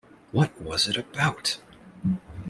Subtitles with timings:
[0.31, 1.59] What was it about?